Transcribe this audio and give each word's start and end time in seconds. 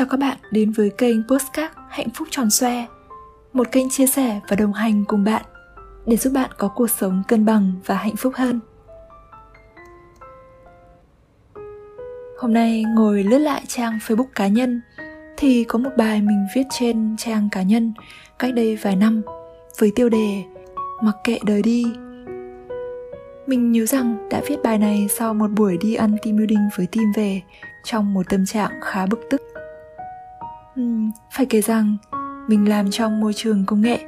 Chào 0.00 0.06
các 0.10 0.20
bạn 0.20 0.36
đến 0.50 0.72
với 0.72 0.90
kênh 0.90 1.28
Postcard 1.28 1.74
Hạnh 1.88 2.10
phúc 2.14 2.28
tròn 2.30 2.50
xoe, 2.50 2.86
Một 3.52 3.72
kênh 3.72 3.90
chia 3.90 4.06
sẻ 4.06 4.40
và 4.48 4.56
đồng 4.56 4.72
hành 4.72 5.04
cùng 5.04 5.24
bạn 5.24 5.42
Để 6.06 6.16
giúp 6.16 6.30
bạn 6.30 6.50
có 6.58 6.68
cuộc 6.68 6.90
sống 6.90 7.22
cân 7.28 7.44
bằng 7.44 7.72
và 7.86 7.94
hạnh 7.94 8.16
phúc 8.16 8.32
hơn. 8.36 8.60
Hôm 12.38 12.54
nay 12.54 12.84
ngồi 12.96 13.24
lướt 13.24 13.38
lại 13.38 13.62
trang 13.68 13.98
Facebook 14.06 14.26
cá 14.34 14.48
nhân 14.48 14.80
Thì 15.36 15.64
có 15.64 15.78
một 15.78 15.90
bài 15.96 16.22
mình 16.22 16.46
viết 16.54 16.64
trên 16.70 17.16
trang 17.18 17.48
cá 17.52 17.62
nhân 17.62 17.92
Cách 18.38 18.54
đây 18.54 18.76
vài 18.76 18.96
năm 18.96 19.22
Với 19.78 19.92
tiêu 19.94 20.08
đề 20.08 20.42
Mặc 21.02 21.16
kệ 21.24 21.38
đời 21.46 21.62
đi. 21.62 21.84
Mình 23.46 23.72
nhớ 23.72 23.86
rằng 23.86 24.28
đã 24.30 24.42
viết 24.46 24.56
bài 24.62 24.78
này 24.78 25.06
sau 25.10 25.34
một 25.34 25.50
buổi 25.50 25.78
đi 25.80 25.94
ăn 25.94 26.16
team 26.22 26.36
building 26.36 26.68
với 26.76 26.86
team 26.86 27.12
về 27.16 27.42
trong 27.84 28.14
một 28.14 28.28
tâm 28.28 28.46
trạng 28.46 28.70
khá 28.82 29.06
bực 29.06 29.20
tức 29.30 29.59
uhm, 30.80 31.10
phải 31.30 31.46
kể 31.46 31.60
rằng 31.60 31.96
mình 32.48 32.68
làm 32.68 32.90
trong 32.90 33.20
môi 33.20 33.32
trường 33.32 33.64
công 33.66 33.80
nghệ. 33.80 33.98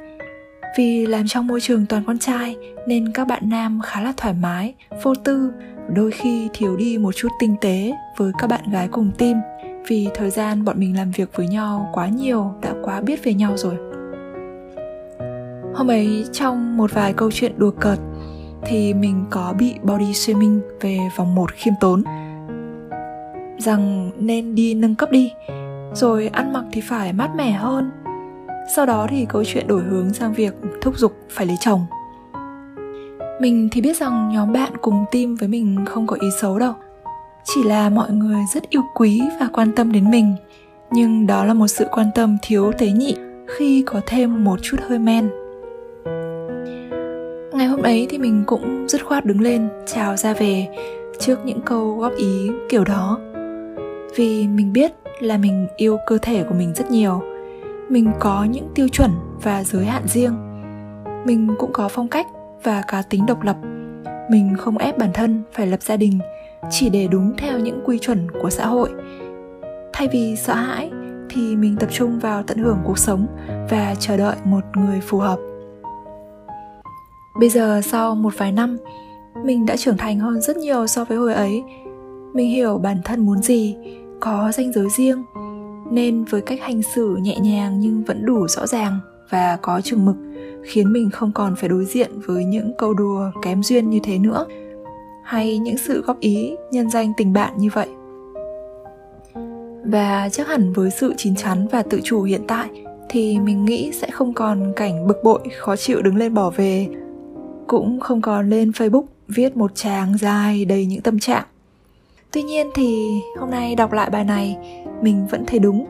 Vì 0.77 1.05
làm 1.05 1.27
trong 1.27 1.47
môi 1.47 1.61
trường 1.61 1.85
toàn 1.85 2.03
con 2.07 2.19
trai 2.19 2.55
nên 2.87 3.11
các 3.13 3.27
bạn 3.27 3.49
nam 3.49 3.81
khá 3.83 4.01
là 4.01 4.13
thoải 4.17 4.33
mái 4.33 4.73
vô 5.03 5.15
tư 5.15 5.51
đôi 5.95 6.11
khi 6.11 6.49
thiếu 6.53 6.77
đi 6.77 6.97
một 6.97 7.11
chút 7.15 7.27
tinh 7.39 7.55
tế 7.61 7.93
với 8.17 8.31
các 8.37 8.47
bạn 8.47 8.61
gái 8.71 8.87
cùng 8.87 9.11
team. 9.17 9.41
Vì 9.87 10.07
thời 10.13 10.29
gian 10.29 10.65
bọn 10.65 10.79
mình 10.79 10.97
làm 10.97 11.11
việc 11.11 11.29
với 11.35 11.47
nhau 11.47 11.89
quá 11.93 12.07
nhiều 12.07 12.53
đã 12.61 12.73
quá 12.83 13.01
biết 13.01 13.23
về 13.23 13.33
nhau 13.33 13.57
rồi. 13.57 13.75
Hôm 15.73 15.87
ấy 15.87 16.25
trong 16.31 16.77
một 16.77 16.93
vài 16.93 17.13
câu 17.13 17.31
chuyện 17.31 17.51
đùa 17.57 17.71
cợt 17.71 17.99
thì 18.65 18.93
mình 18.93 19.25
có 19.29 19.53
bị 19.59 19.75
body 19.83 20.13
shaming 20.13 20.61
về 20.81 20.99
vòng 21.15 21.35
một 21.35 21.51
khiêm 21.51 21.73
tốn. 21.79 22.03
Rằng 23.57 24.11
nên 24.19 24.55
đi 24.55 24.73
nâng 24.73 24.95
cấp 24.95 25.11
đi 25.11 25.31
rồi 25.95 26.27
ăn 26.27 26.53
mặc 26.53 26.63
thì 26.71 26.81
phải 26.81 27.13
mát 27.13 27.29
mẻ 27.35 27.51
hơn. 27.51 27.91
Sau 28.75 28.85
đó 28.85 29.07
thì 29.09 29.25
câu 29.29 29.43
chuyện 29.43 29.67
đổi 29.67 29.81
hướng 29.81 30.13
sang 30.13 30.33
việc 30.33 30.53
thúc 30.81 30.97
giục 30.97 31.17
phải 31.29 31.45
lấy 31.45 31.57
chồng. 31.59 31.85
Mình 33.41 33.69
thì 33.71 33.81
biết 33.81 33.97
rằng 33.97 34.29
nhóm 34.33 34.53
bạn 34.53 34.71
cùng 34.81 35.05
team 35.11 35.35
với 35.35 35.47
mình 35.49 35.85
không 35.85 36.07
có 36.07 36.17
ý 36.21 36.27
xấu 36.41 36.59
đâu. 36.59 36.73
Chỉ 37.43 37.63
là 37.63 37.89
mọi 37.89 38.11
người 38.11 38.41
rất 38.53 38.69
yêu 38.69 38.81
quý 38.95 39.21
và 39.39 39.47
quan 39.53 39.71
tâm 39.75 39.91
đến 39.91 40.11
mình. 40.11 40.35
Nhưng 40.91 41.27
đó 41.27 41.45
là 41.45 41.53
một 41.53 41.67
sự 41.67 41.85
quan 41.91 42.07
tâm 42.15 42.37
thiếu 42.41 42.71
tế 42.77 42.87
nhị 42.87 43.15
khi 43.57 43.83
có 43.85 44.01
thêm 44.05 44.43
một 44.43 44.59
chút 44.61 44.77
hơi 44.89 44.99
men. 44.99 45.29
Ngày 47.53 47.67
hôm 47.67 47.81
ấy 47.81 48.07
thì 48.09 48.17
mình 48.17 48.43
cũng 48.47 48.85
dứt 48.89 49.05
khoát 49.05 49.25
đứng 49.25 49.41
lên, 49.41 49.69
chào 49.85 50.17
ra 50.17 50.33
về 50.33 50.67
trước 51.19 51.45
những 51.45 51.61
câu 51.61 51.97
góp 51.97 52.15
ý 52.15 52.51
kiểu 52.69 52.83
đó. 52.83 53.19
Vì 54.15 54.47
mình 54.47 54.73
biết 54.73 54.91
là 55.19 55.37
mình 55.37 55.67
yêu 55.77 55.97
cơ 56.07 56.17
thể 56.21 56.43
của 56.43 56.55
mình 56.55 56.73
rất 56.73 56.91
nhiều. 56.91 57.21
Mình 57.89 58.11
có 58.19 58.43
những 58.43 58.67
tiêu 58.75 58.87
chuẩn 58.87 59.11
và 59.41 59.63
giới 59.63 59.85
hạn 59.85 60.07
riêng. 60.07 60.35
Mình 61.25 61.55
cũng 61.59 61.73
có 61.73 61.87
phong 61.87 62.07
cách 62.07 62.27
và 62.63 62.83
cá 62.87 63.01
tính 63.01 63.25
độc 63.25 63.43
lập. 63.43 63.57
Mình 64.29 64.55
không 64.57 64.77
ép 64.77 64.97
bản 64.97 65.09
thân 65.13 65.43
phải 65.53 65.67
lập 65.67 65.81
gia 65.81 65.97
đình, 65.97 66.19
chỉ 66.71 66.89
để 66.89 67.07
đúng 67.07 67.33
theo 67.37 67.59
những 67.59 67.81
quy 67.85 67.99
chuẩn 67.99 68.27
của 68.41 68.49
xã 68.49 68.65
hội. 68.65 68.89
Thay 69.93 70.07
vì 70.11 70.35
sợ 70.35 70.53
hãi, 70.53 70.91
thì 71.29 71.55
mình 71.55 71.75
tập 71.79 71.89
trung 71.91 72.19
vào 72.19 72.43
tận 72.43 72.57
hưởng 72.57 72.79
cuộc 72.85 72.97
sống 72.97 73.27
và 73.69 73.95
chờ 73.99 74.17
đợi 74.17 74.35
một 74.43 74.61
người 74.75 75.01
phù 75.01 75.17
hợp. 75.17 75.39
Bây 77.39 77.49
giờ 77.49 77.81
sau 77.83 78.15
một 78.15 78.33
vài 78.37 78.51
năm, 78.51 78.77
mình 79.43 79.65
đã 79.65 79.75
trưởng 79.77 79.97
thành 79.97 80.19
hơn 80.19 80.41
rất 80.41 80.57
nhiều 80.57 80.87
so 80.87 81.05
với 81.05 81.17
hồi 81.17 81.33
ấy. 81.33 81.63
Mình 82.33 82.49
hiểu 82.49 82.77
bản 82.77 82.97
thân 83.03 83.25
muốn 83.25 83.41
gì 83.41 83.77
có 84.23 84.51
ranh 84.55 84.71
giới 84.71 84.89
riêng, 84.89 85.23
nên 85.91 86.23
với 86.23 86.41
cách 86.41 86.59
hành 86.61 86.81
xử 86.83 87.15
nhẹ 87.21 87.37
nhàng 87.39 87.79
nhưng 87.79 88.03
vẫn 88.03 88.25
đủ 88.25 88.47
rõ 88.47 88.67
ràng 88.67 88.99
và 89.29 89.57
có 89.61 89.81
chừng 89.81 90.05
mực, 90.05 90.15
khiến 90.63 90.93
mình 90.93 91.09
không 91.09 91.31
còn 91.31 91.55
phải 91.55 91.69
đối 91.69 91.85
diện 91.85 92.11
với 92.25 92.45
những 92.45 92.71
câu 92.77 92.93
đùa 92.93 93.31
kém 93.41 93.63
duyên 93.63 93.89
như 93.89 93.99
thế 94.03 94.19
nữa, 94.19 94.45
hay 95.23 95.57
những 95.57 95.77
sự 95.77 96.01
góp 96.01 96.19
ý, 96.19 96.55
nhân 96.71 96.89
danh 96.89 97.13
tình 97.17 97.33
bạn 97.33 97.53
như 97.57 97.69
vậy. 97.73 97.89
Và 99.85 100.29
chắc 100.31 100.47
hẳn 100.47 100.73
với 100.73 100.91
sự 100.91 101.13
chín 101.17 101.35
chắn 101.35 101.67
và 101.71 101.81
tự 101.81 101.99
chủ 102.03 102.23
hiện 102.23 102.41
tại, 102.47 102.69
thì 103.09 103.39
mình 103.39 103.65
nghĩ 103.65 103.91
sẽ 103.91 104.09
không 104.11 104.33
còn 104.33 104.73
cảnh 104.75 105.07
bực 105.07 105.17
bội, 105.23 105.39
khó 105.59 105.75
chịu 105.75 106.01
đứng 106.01 106.15
lên 106.15 106.33
bỏ 106.33 106.49
về. 106.49 106.87
Cũng 107.67 107.99
không 107.99 108.21
còn 108.21 108.49
lên 108.49 108.69
facebook 108.69 109.05
viết 109.27 109.57
một 109.57 109.75
tràng 109.75 110.17
dài 110.17 110.65
đầy 110.65 110.85
những 110.85 111.01
tâm 111.01 111.19
trạng 111.19 111.43
tuy 112.33 112.43
nhiên 112.43 112.69
thì 112.75 113.21
hôm 113.39 113.49
nay 113.49 113.75
đọc 113.75 113.93
lại 113.93 114.09
bài 114.09 114.23
này, 114.23 114.57
mình 115.01 115.27
vẫn 115.29 115.43
thấy 115.47 115.59
đúng, 115.59 115.85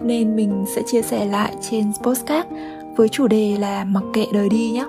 nên 0.00 0.36
mình 0.36 0.64
sẽ 0.76 0.82
chia 0.86 1.02
sẻ 1.02 1.24
lại 1.24 1.54
trên 1.60 1.92
postcard 2.02 2.48
với 2.96 3.08
chủ 3.08 3.26
đề 3.26 3.56
là 3.60 3.84
mặc 3.84 4.02
kệ 4.12 4.26
đời 4.32 4.48
đi 4.48 4.70
nhé. 4.70 4.86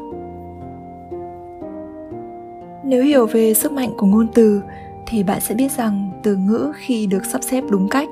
Nếu 2.84 3.04
hiểu 3.04 3.26
về 3.26 3.54
sức 3.54 3.72
mạnh 3.72 3.90
của 3.98 4.06
ngôn 4.06 4.28
từ, 4.34 4.62
thì 5.08 5.24
bạn 5.24 5.42
sẽ 5.42 5.56
biết 5.56 5.72
rằng 5.72 6.12
từ 6.24 6.36
ngữ 6.36 6.72
khi 6.76 7.08
được 7.08 7.26
sắp 7.26 7.44
xếp 7.44 7.64
đúng 7.70 7.90
cách, 7.90 8.10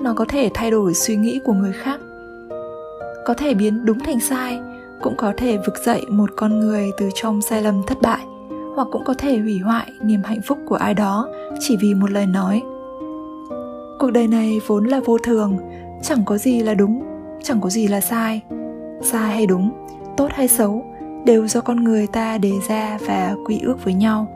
nó 0.00 0.14
có 0.14 0.24
thể 0.28 0.50
thay 0.54 0.70
đổi 0.70 0.94
suy 0.94 1.16
nghĩ 1.16 1.40
của 1.44 1.52
người 1.52 1.72
khác. 1.72 2.00
Có 3.24 3.34
thể 3.34 3.54
biến 3.54 3.84
đúng 3.84 3.98
thành 3.98 4.20
sai, 4.20 4.60
cũng 5.02 5.14
có 5.16 5.32
thể 5.36 5.56
vực 5.56 5.74
dậy 5.84 6.02
một 6.08 6.30
con 6.36 6.60
người 6.60 6.90
từ 6.98 7.10
trong 7.14 7.42
sai 7.42 7.62
lầm 7.62 7.82
thất 7.86 8.02
bại 8.02 8.20
hoặc 8.78 8.88
cũng 8.90 9.04
có 9.04 9.14
thể 9.14 9.38
hủy 9.38 9.58
hoại 9.58 9.92
niềm 10.00 10.22
hạnh 10.24 10.40
phúc 10.42 10.58
của 10.66 10.74
ai 10.74 10.94
đó 10.94 11.28
chỉ 11.60 11.76
vì 11.80 11.94
một 11.94 12.10
lời 12.10 12.26
nói. 12.26 12.62
Cuộc 13.98 14.10
đời 14.10 14.28
này 14.28 14.60
vốn 14.66 14.84
là 14.84 15.00
vô 15.04 15.18
thường, 15.18 15.58
chẳng 16.02 16.24
có 16.24 16.38
gì 16.38 16.62
là 16.62 16.74
đúng, 16.74 17.02
chẳng 17.42 17.60
có 17.60 17.70
gì 17.70 17.88
là 17.88 18.00
sai. 18.00 18.42
Sai 19.02 19.30
hay 19.30 19.46
đúng, 19.46 19.70
tốt 20.16 20.28
hay 20.34 20.48
xấu, 20.48 20.84
đều 21.24 21.46
do 21.46 21.60
con 21.60 21.84
người 21.84 22.06
ta 22.06 22.38
đề 22.38 22.52
ra 22.68 22.98
và 23.06 23.34
quy 23.46 23.60
ước 23.62 23.84
với 23.84 23.94
nhau. 23.94 24.26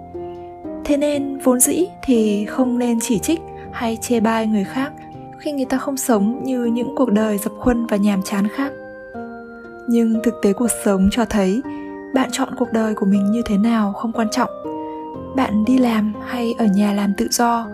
Thế 0.84 0.96
nên 0.96 1.38
vốn 1.38 1.60
dĩ 1.60 1.86
thì 2.02 2.44
không 2.44 2.78
nên 2.78 3.00
chỉ 3.00 3.18
trích 3.18 3.40
hay 3.72 3.98
chê 4.00 4.20
bai 4.20 4.46
người 4.46 4.64
khác 4.64 4.92
khi 5.38 5.52
người 5.52 5.64
ta 5.64 5.78
không 5.78 5.96
sống 5.96 6.44
như 6.44 6.64
những 6.64 6.94
cuộc 6.96 7.12
đời 7.12 7.38
dập 7.38 7.52
khuân 7.58 7.86
và 7.86 7.96
nhàm 7.96 8.22
chán 8.22 8.48
khác. 8.48 8.72
Nhưng 9.88 10.20
thực 10.24 10.34
tế 10.42 10.52
cuộc 10.52 10.70
sống 10.84 11.08
cho 11.12 11.24
thấy 11.24 11.62
bạn 12.14 12.28
chọn 12.32 12.48
cuộc 12.58 12.72
đời 12.72 12.94
của 12.94 13.06
mình 13.06 13.30
như 13.30 13.42
thế 13.44 13.58
nào 13.58 13.92
không 13.92 14.12
quan 14.12 14.28
trọng. 14.30 14.50
Bạn 15.36 15.64
đi 15.64 15.78
làm 15.78 16.12
hay 16.26 16.54
ở 16.58 16.64
nhà 16.64 16.92
làm 16.92 17.12
tự 17.16 17.28
do, 17.30 17.66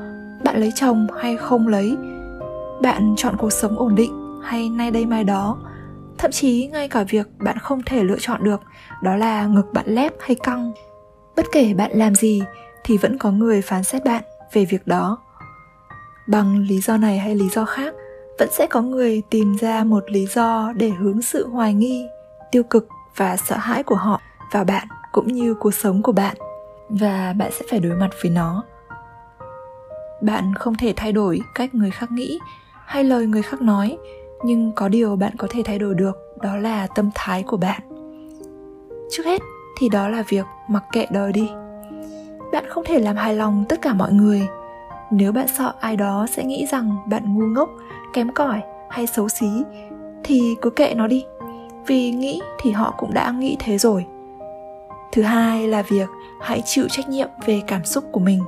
bạn 0.44 0.60
lấy 0.60 0.72
chồng 0.74 1.06
hay 1.20 1.36
không 1.36 1.68
lấy. 1.68 1.96
Bạn 2.82 3.14
chọn 3.16 3.36
cuộc 3.38 3.52
sống 3.52 3.78
ổn 3.78 3.94
định 3.94 4.40
hay 4.42 4.68
nay 4.68 4.90
đây 4.90 5.06
mai 5.06 5.24
đó. 5.24 5.58
Thậm 6.18 6.30
chí 6.30 6.68
ngay 6.72 6.88
cả 6.88 7.04
việc 7.08 7.28
bạn 7.38 7.58
không 7.58 7.82
thể 7.86 8.04
lựa 8.04 8.18
chọn 8.20 8.44
được, 8.44 8.60
đó 9.02 9.16
là 9.16 9.46
ngực 9.46 9.72
bạn 9.72 9.84
lép 9.86 10.12
hay 10.20 10.34
căng. 10.34 10.72
Bất 11.36 11.46
kể 11.52 11.74
bạn 11.74 11.90
làm 11.94 12.14
gì 12.14 12.42
thì 12.84 12.98
vẫn 12.98 13.18
có 13.18 13.30
người 13.30 13.62
phán 13.62 13.84
xét 13.84 14.04
bạn 14.04 14.24
về 14.52 14.64
việc 14.64 14.86
đó. 14.86 15.18
Bằng 16.26 16.58
lý 16.58 16.80
do 16.80 16.96
này 16.96 17.18
hay 17.18 17.34
lý 17.34 17.48
do 17.48 17.64
khác, 17.64 17.94
vẫn 18.38 18.48
sẽ 18.52 18.66
có 18.66 18.82
người 18.82 19.22
tìm 19.30 19.56
ra 19.60 19.84
một 19.84 20.04
lý 20.10 20.26
do 20.26 20.72
để 20.76 20.88
hướng 20.88 21.22
sự 21.22 21.48
hoài 21.48 21.74
nghi, 21.74 22.06
tiêu 22.50 22.62
cực 22.62 22.88
và 23.18 23.36
sợ 23.36 23.56
hãi 23.56 23.82
của 23.82 23.94
họ 23.94 24.20
vào 24.52 24.64
bạn 24.64 24.88
cũng 25.12 25.26
như 25.26 25.54
cuộc 25.54 25.74
sống 25.74 26.02
của 26.02 26.12
bạn. 26.12 26.36
Và 26.88 27.34
bạn 27.38 27.50
sẽ 27.52 27.64
phải 27.70 27.80
đối 27.80 27.96
mặt 27.96 28.10
với 28.22 28.30
nó. 28.30 28.62
Bạn 30.22 30.54
không 30.54 30.74
thể 30.74 30.92
thay 30.96 31.12
đổi 31.12 31.40
cách 31.54 31.74
người 31.74 31.90
khác 31.90 32.10
nghĩ 32.10 32.38
hay 32.86 33.04
lời 33.04 33.26
người 33.26 33.42
khác 33.42 33.62
nói, 33.62 33.98
nhưng 34.44 34.72
có 34.72 34.88
điều 34.88 35.16
bạn 35.16 35.32
có 35.38 35.46
thể 35.50 35.62
thay 35.64 35.78
đổi 35.78 35.94
được, 35.94 36.16
đó 36.42 36.56
là 36.56 36.86
tâm 36.86 37.10
thái 37.14 37.42
của 37.42 37.56
bạn. 37.56 37.80
Trước 39.10 39.26
hết 39.26 39.42
thì 39.78 39.88
đó 39.88 40.08
là 40.08 40.22
việc 40.28 40.46
mặc 40.68 40.84
kệ 40.92 41.06
đời 41.10 41.32
đi. 41.32 41.50
Bạn 42.52 42.64
không 42.68 42.84
thể 42.86 42.98
làm 43.00 43.16
hài 43.16 43.34
lòng 43.34 43.64
tất 43.68 43.82
cả 43.82 43.94
mọi 43.94 44.12
người. 44.12 44.48
Nếu 45.10 45.32
bạn 45.32 45.46
sợ 45.58 45.72
ai 45.80 45.96
đó 45.96 46.26
sẽ 46.30 46.44
nghĩ 46.44 46.66
rằng 46.66 46.96
bạn 47.06 47.34
ngu 47.34 47.46
ngốc, 47.46 47.68
kém 48.12 48.32
cỏi 48.32 48.60
hay 48.90 49.06
xấu 49.06 49.28
xí, 49.28 49.46
thì 50.24 50.56
cứ 50.62 50.70
kệ 50.70 50.94
nó 50.94 51.06
đi 51.06 51.24
vì 51.86 52.10
nghĩ 52.10 52.40
thì 52.60 52.70
họ 52.70 52.94
cũng 52.98 53.14
đã 53.14 53.30
nghĩ 53.30 53.56
thế 53.58 53.78
rồi. 53.78 54.06
Thứ 55.12 55.22
hai 55.22 55.68
là 55.68 55.82
việc 55.82 56.08
hãy 56.40 56.62
chịu 56.64 56.88
trách 56.90 57.08
nhiệm 57.08 57.28
về 57.46 57.60
cảm 57.66 57.84
xúc 57.84 58.04
của 58.12 58.20
mình. 58.20 58.42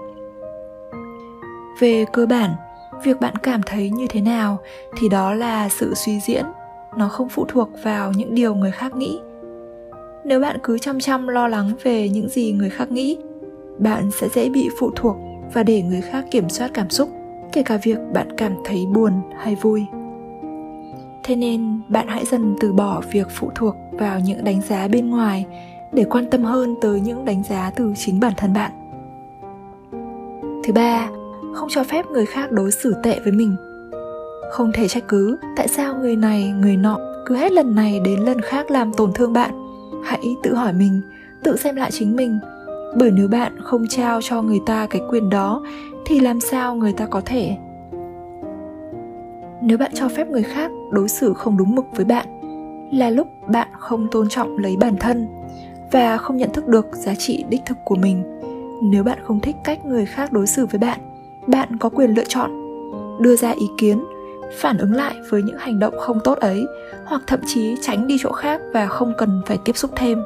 Về 1.81 2.05
cơ 2.12 2.27
bản, 2.27 2.50
việc 3.05 3.21
bạn 3.21 3.37
cảm 3.37 3.61
thấy 3.67 3.91
như 3.91 4.06
thế 4.06 4.21
nào 4.21 4.59
thì 4.97 5.09
đó 5.09 5.35
là 5.35 5.69
sự 5.69 5.94
suy 5.94 6.21
diễn, 6.21 6.44
nó 6.97 7.09
không 7.09 7.29
phụ 7.29 7.44
thuộc 7.49 7.69
vào 7.85 8.12
những 8.12 8.35
điều 8.35 8.55
người 8.55 8.71
khác 8.71 8.97
nghĩ. 8.97 9.21
Nếu 10.25 10.41
bạn 10.41 10.59
cứ 10.62 10.79
chăm 10.79 11.00
chăm 11.00 11.29
lo 11.29 11.49
lắng 11.49 11.73
về 11.82 12.09
những 12.09 12.29
gì 12.29 12.53
người 12.53 12.71
khác 12.71 12.91
nghĩ, 12.91 13.19
bạn 13.79 14.11
sẽ 14.11 14.29
dễ 14.29 14.49
bị 14.49 14.69
phụ 14.79 14.91
thuộc 14.97 15.17
và 15.55 15.62
để 15.62 15.82
người 15.82 16.00
khác 16.00 16.25
kiểm 16.31 16.49
soát 16.49 16.71
cảm 16.75 16.91
xúc, 16.91 17.09
kể 17.53 17.62
cả 17.62 17.79
việc 17.82 17.99
bạn 18.12 18.29
cảm 18.37 18.55
thấy 18.65 18.87
buồn 18.87 19.12
hay 19.38 19.55
vui 19.55 19.87
thế 21.22 21.37
nên 21.37 21.81
bạn 21.88 22.08
hãy 22.08 22.25
dần 22.25 22.56
từ 22.61 22.72
bỏ 22.72 23.02
việc 23.12 23.26
phụ 23.31 23.50
thuộc 23.55 23.76
vào 23.93 24.20
những 24.20 24.44
đánh 24.44 24.61
giá 24.62 24.88
bên 24.88 25.11
ngoài 25.11 25.46
để 25.93 26.05
quan 26.05 26.31
tâm 26.31 26.44
hơn 26.44 26.75
tới 26.81 27.00
những 27.00 27.25
đánh 27.25 27.43
giá 27.43 27.70
từ 27.76 27.93
chính 27.96 28.20
bản 28.20 28.32
thân 28.37 28.52
bạn. 28.52 28.70
Thứ 30.64 30.72
ba, 30.72 31.08
không 31.55 31.69
cho 31.70 31.84
phép 31.84 32.06
người 32.06 32.26
khác 32.26 32.52
đối 32.52 32.72
xử 32.72 32.94
tệ 33.02 33.20
với 33.25 33.32
mình. 33.32 33.56
Không 34.50 34.72
thể 34.75 34.88
trách 34.88 35.05
cứ 35.08 35.38
tại 35.56 35.69
sao 35.69 35.94
người 35.94 36.17
này, 36.17 36.49
người 36.49 36.76
nọ 36.76 36.99
cứ 37.26 37.37
hết 37.37 37.52
lần 37.52 37.75
này 37.75 38.00
đến 38.05 38.20
lần 38.20 38.40
khác 38.40 38.70
làm 38.70 38.93
tổn 38.93 39.12
thương 39.12 39.32
bạn. 39.32 39.50
Hãy 40.05 40.37
tự 40.43 40.55
hỏi 40.55 40.72
mình, 40.72 41.00
tự 41.43 41.56
xem 41.56 41.76
lại 41.76 41.90
chính 41.90 42.17
mình. 42.17 42.38
Bởi 42.96 43.11
nếu 43.11 43.28
bạn 43.28 43.52
không 43.62 43.87
trao 43.88 44.20
cho 44.22 44.43
người 44.43 44.61
ta 44.67 44.87
cái 44.90 45.02
quyền 45.11 45.31
đó, 45.31 45.62
thì 46.06 46.20
làm 46.20 46.40
sao 46.40 46.75
người 46.75 46.93
ta 46.93 47.06
có 47.06 47.20
thể 47.25 47.56
nếu 49.62 49.79
bạn 49.79 49.91
cho 49.95 50.09
phép 50.09 50.29
người 50.29 50.43
khác 50.43 50.71
đối 50.91 51.09
xử 51.09 51.35
không 51.35 51.57
đúng 51.57 51.75
mực 51.75 51.85
với 51.97 52.05
bạn, 52.05 52.27
là 52.93 53.11
lúc 53.11 53.29
bạn 53.49 53.69
không 53.79 54.09
tôn 54.11 54.29
trọng 54.29 54.59
lấy 54.59 54.77
bản 54.77 54.97
thân 55.01 55.29
và 55.93 56.17
không 56.17 56.37
nhận 56.37 56.53
thức 56.53 56.67
được 56.69 56.87
giá 56.93 57.15
trị 57.15 57.45
đích 57.49 57.62
thực 57.67 57.79
của 57.85 57.97
mình. 57.97 58.23
Nếu 58.83 59.05
bạn 59.05 59.19
không 59.25 59.41
thích 59.41 59.57
cách 59.65 59.85
người 59.85 60.07
khác 60.07 60.33
đối 60.33 60.47
xử 60.47 60.67
với 60.67 60.79
bạn 60.79 61.01
bạn 61.47 61.77
có 61.77 61.89
quyền 61.89 62.15
lựa 62.15 62.25
chọn 62.29 62.51
đưa 63.21 63.37
ra 63.37 63.51
ý 63.51 63.67
kiến, 63.79 64.05
phản 64.61 64.79
ứng 64.79 64.93
lại 64.93 65.15
với 65.31 65.43
những 65.43 65.59
hành 65.59 65.79
động 65.79 65.95
không 65.99 66.19
tốt 66.25 66.39
ấy, 66.39 66.67
hoặc 67.05 67.23
thậm 67.27 67.41
chí 67.47 67.77
tránh 67.81 68.06
đi 68.06 68.17
chỗ 68.21 68.33
khác 68.33 68.61
và 68.73 68.87
không 68.87 69.13
cần 69.19 69.43
phải 69.47 69.59
tiếp 69.65 69.77
xúc 69.77 69.91
thêm. 69.97 70.23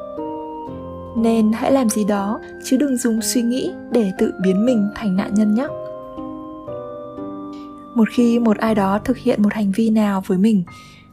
Nên 1.17 1.51
hãy 1.51 1.71
làm 1.71 1.89
gì 1.89 2.03
đó, 2.03 2.39
chứ 2.63 2.77
đừng 2.77 2.97
dùng 2.97 3.21
suy 3.21 3.41
nghĩ 3.41 3.73
để 3.91 4.11
tự 4.17 4.33
biến 4.43 4.65
mình 4.65 4.89
thành 4.95 5.15
nạn 5.15 5.33
nhân 5.33 5.55
nhé 5.55 5.67
một 7.95 8.09
khi 8.11 8.39
một 8.39 8.57
ai 8.57 8.75
đó 8.75 8.99
thực 9.03 9.17
hiện 9.17 9.41
một 9.41 9.53
hành 9.53 9.71
vi 9.71 9.89
nào 9.89 10.23
với 10.25 10.37
mình, 10.37 10.63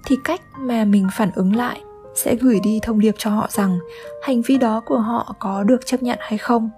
thì 0.07 0.17
cách 0.25 0.41
mà 0.59 0.85
mình 0.85 1.09
phản 1.13 1.31
ứng 1.35 1.57
lại 1.57 1.81
sẽ 2.15 2.35
gửi 2.35 2.61
đi 2.63 2.81
thông 2.83 3.01
điệp 3.01 3.15
cho 3.19 3.31
họ 3.31 3.49
rằng 3.51 3.79
hành 4.23 4.43
vi 4.43 4.59
đó 4.59 4.83
của 4.87 4.99
họ 4.99 5.35
có 5.39 5.63
được 5.63 5.87
chấp 5.87 6.03
nhận 6.03 6.19
hay 6.21 6.39
không. 6.39 6.71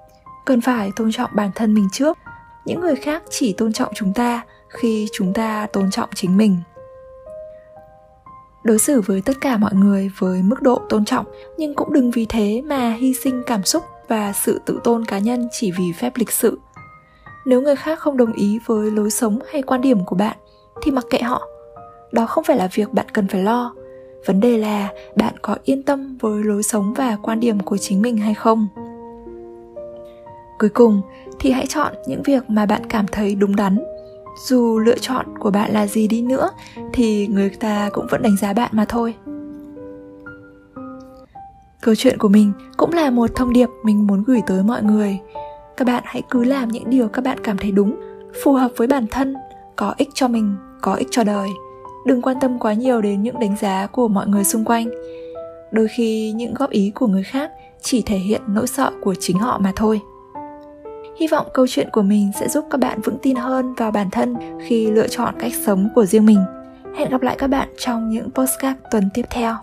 Cần 0.46 0.60
phải 0.60 0.90
tôn 0.96 1.12
trọng 1.12 1.30
bản 1.34 1.50
thân 1.54 1.74
mình 1.74 1.88
trước. 1.92 2.18
Những 2.64 2.80
người 2.80 2.96
khác 2.96 3.22
chỉ 3.30 3.52
tôn 3.52 3.72
trọng 3.72 3.92
chúng 3.94 4.12
ta 4.12 4.42
khi 4.68 5.06
chúng 5.12 5.32
ta 5.32 5.66
tôn 5.72 5.90
trọng 5.90 6.08
chính 6.14 6.36
mình. 6.36 6.56
Đối 8.64 8.78
xử 8.78 9.00
với 9.00 9.20
tất 9.20 9.32
cả 9.40 9.56
mọi 9.56 9.74
người 9.74 10.10
với 10.18 10.42
mức 10.42 10.62
độ 10.62 10.80
tôn 10.88 11.04
trọng, 11.04 11.26
nhưng 11.56 11.74
cũng 11.74 11.92
đừng 11.92 12.10
vì 12.10 12.26
thế 12.28 12.62
mà 12.64 12.90
hy 12.90 13.14
sinh 13.14 13.42
cảm 13.46 13.64
xúc 13.64 13.84
và 14.08 14.32
sự 14.32 14.60
tự 14.64 14.80
tôn 14.84 15.04
cá 15.04 15.18
nhân 15.18 15.48
chỉ 15.52 15.72
vì 15.72 15.92
phép 15.92 16.12
lịch 16.16 16.32
sự 16.32 16.58
nếu 17.46 17.60
người 17.60 17.76
khác 17.76 17.98
không 17.98 18.16
đồng 18.16 18.32
ý 18.32 18.58
với 18.66 18.90
lối 18.90 19.10
sống 19.10 19.38
hay 19.52 19.62
quan 19.62 19.80
điểm 19.80 20.04
của 20.04 20.16
bạn, 20.16 20.36
thì 20.82 20.90
mặc 20.90 21.04
kệ 21.10 21.18
họ. 21.18 21.48
Đó 22.12 22.26
không 22.26 22.44
phải 22.44 22.56
là 22.56 22.68
việc 22.74 22.92
bạn 22.92 23.06
cần 23.12 23.28
phải 23.28 23.42
lo. 23.42 23.74
Vấn 24.26 24.40
đề 24.40 24.58
là 24.58 24.88
bạn 25.16 25.34
có 25.42 25.56
yên 25.64 25.82
tâm 25.82 26.18
với 26.20 26.44
lối 26.44 26.62
sống 26.62 26.94
và 26.94 27.16
quan 27.22 27.40
điểm 27.40 27.60
của 27.60 27.76
chính 27.76 28.02
mình 28.02 28.16
hay 28.16 28.34
không. 28.34 28.68
Cuối 30.58 30.70
cùng, 30.70 31.02
thì 31.38 31.50
hãy 31.50 31.66
chọn 31.66 31.92
những 32.06 32.22
việc 32.22 32.50
mà 32.50 32.66
bạn 32.66 32.86
cảm 32.88 33.06
thấy 33.06 33.34
đúng 33.34 33.56
đắn. 33.56 33.78
Dù 34.46 34.78
lựa 34.78 34.98
chọn 34.98 35.26
của 35.38 35.50
bạn 35.50 35.72
là 35.72 35.86
gì 35.86 36.08
đi 36.08 36.22
nữa, 36.22 36.50
thì 36.92 37.26
người 37.26 37.50
ta 37.60 37.90
cũng 37.92 38.06
vẫn 38.10 38.22
đánh 38.22 38.36
giá 38.36 38.52
bạn 38.52 38.70
mà 38.72 38.84
thôi. 38.88 39.14
Câu 41.82 41.94
chuyện 41.94 42.18
của 42.18 42.28
mình 42.28 42.52
cũng 42.76 42.92
là 42.92 43.10
một 43.10 43.30
thông 43.34 43.52
điệp 43.52 43.68
mình 43.82 44.06
muốn 44.06 44.24
gửi 44.26 44.42
tới 44.46 44.62
mọi 44.62 44.82
người 44.82 45.18
các 45.76 45.86
bạn 45.86 46.02
hãy 46.06 46.22
cứ 46.30 46.44
làm 46.44 46.68
những 46.68 46.90
điều 46.90 47.08
các 47.08 47.24
bạn 47.24 47.38
cảm 47.44 47.58
thấy 47.58 47.70
đúng, 47.70 47.96
phù 48.42 48.52
hợp 48.52 48.70
với 48.76 48.86
bản 48.86 49.06
thân, 49.10 49.34
có 49.76 49.94
ích 49.96 50.08
cho 50.14 50.28
mình, 50.28 50.56
có 50.80 50.94
ích 50.94 51.08
cho 51.10 51.24
đời. 51.24 51.48
Đừng 52.06 52.22
quan 52.22 52.40
tâm 52.40 52.58
quá 52.58 52.72
nhiều 52.72 53.00
đến 53.00 53.22
những 53.22 53.40
đánh 53.40 53.56
giá 53.60 53.86
của 53.86 54.08
mọi 54.08 54.26
người 54.26 54.44
xung 54.44 54.64
quanh. 54.64 54.90
Đôi 55.70 55.88
khi, 55.88 56.32
những 56.32 56.54
góp 56.54 56.70
ý 56.70 56.92
của 56.94 57.06
người 57.06 57.22
khác 57.22 57.50
chỉ 57.82 58.02
thể 58.02 58.16
hiện 58.16 58.42
nỗi 58.46 58.66
sợ 58.66 58.90
của 59.00 59.14
chính 59.14 59.38
họ 59.38 59.58
mà 59.58 59.72
thôi. 59.76 60.00
Hy 61.16 61.28
vọng 61.28 61.46
câu 61.54 61.66
chuyện 61.68 61.88
của 61.92 62.02
mình 62.02 62.30
sẽ 62.40 62.48
giúp 62.48 62.64
các 62.70 62.78
bạn 62.78 63.00
vững 63.00 63.18
tin 63.22 63.36
hơn 63.36 63.74
vào 63.74 63.90
bản 63.90 64.10
thân 64.10 64.34
khi 64.66 64.86
lựa 64.86 65.08
chọn 65.08 65.34
cách 65.38 65.52
sống 65.66 65.88
của 65.94 66.04
riêng 66.04 66.26
mình. 66.26 66.44
Hẹn 66.96 67.10
gặp 67.10 67.22
lại 67.22 67.36
các 67.38 67.46
bạn 67.46 67.68
trong 67.78 68.08
những 68.08 68.30
postcard 68.30 68.80
tuần 68.90 69.08
tiếp 69.14 69.24
theo. 69.30 69.56